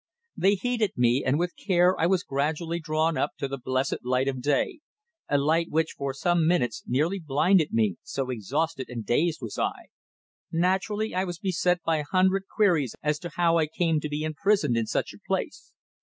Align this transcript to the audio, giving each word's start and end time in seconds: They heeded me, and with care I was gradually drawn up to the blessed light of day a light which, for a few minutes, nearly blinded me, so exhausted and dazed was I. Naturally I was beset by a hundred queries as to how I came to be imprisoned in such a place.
They 0.35 0.55
heeded 0.55 0.93
me, 0.97 1.23
and 1.23 1.37
with 1.37 1.53
care 1.67 1.95
I 1.99 2.07
was 2.07 2.23
gradually 2.23 2.79
drawn 2.79 3.19
up 3.19 3.33
to 3.37 3.47
the 3.47 3.59
blessed 3.59 4.03
light 4.03 4.27
of 4.27 4.41
day 4.41 4.79
a 5.29 5.37
light 5.37 5.67
which, 5.69 5.91
for 5.95 6.09
a 6.09 6.15
few 6.15 6.33
minutes, 6.33 6.81
nearly 6.87 7.19
blinded 7.19 7.71
me, 7.71 7.97
so 8.01 8.31
exhausted 8.31 8.87
and 8.89 9.05
dazed 9.05 9.43
was 9.43 9.59
I. 9.59 9.89
Naturally 10.51 11.13
I 11.13 11.23
was 11.23 11.37
beset 11.37 11.83
by 11.85 11.97
a 11.97 12.05
hundred 12.11 12.45
queries 12.47 12.95
as 13.03 13.19
to 13.19 13.29
how 13.35 13.59
I 13.59 13.67
came 13.67 13.99
to 13.99 14.09
be 14.09 14.23
imprisoned 14.23 14.75
in 14.75 14.87
such 14.87 15.13
a 15.13 15.19
place. 15.27 15.71